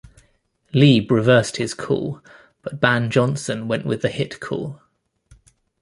Lieb 0.73 1.11
reversed 1.11 1.57
his 1.57 1.75
call, 1.75 2.21
but 2.63 2.79
Ban 2.81 3.11
Johnson 3.11 3.67
went 3.67 3.85
with 3.85 4.01
the 4.01 4.09
hit 4.09 4.39
call. 4.39 4.81